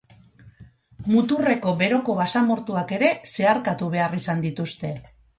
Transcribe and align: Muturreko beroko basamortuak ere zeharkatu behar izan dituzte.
Muturreko 1.09 1.73
beroko 1.81 2.15
basamortuak 2.19 2.93
ere 2.97 3.09
zeharkatu 3.33 3.91
behar 3.97 4.17
izan 4.21 4.41
dituzte. 4.47 4.91